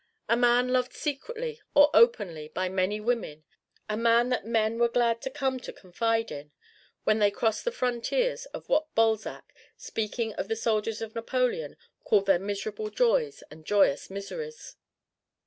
A 0.27 0.35
man 0.35 0.69
loved 0.69 0.93
secretly 0.93 1.61
or 1.75 1.91
openly 1.93 2.47
by 2.47 2.69
many 2.69 2.99
women. 2.99 3.43
A 3.87 3.95
man 3.95 4.29
that 4.29 4.47
men 4.47 4.79
were 4.79 4.89
glad 4.89 5.21
to 5.21 5.29
come 5.29 5.59
to 5.59 5.71
confide 5.71 6.31
in, 6.31 6.49
when 7.03 7.19
they 7.19 7.29
crossed 7.29 7.65
the 7.65 7.71
frontiers 7.71 8.47
of 8.47 8.67
what 8.67 8.95
Balzac, 8.95 9.53
speaking 9.77 10.33
of 10.33 10.47
the 10.47 10.55
soldiers 10.55 11.03
of 11.03 11.13
Napoleon, 11.13 11.77
called 12.03 12.25
their 12.25 12.39
miserable 12.39 12.89
joys 12.89 13.43
and 13.51 13.63
joyous 13.63 14.09
miseries. 14.09 14.75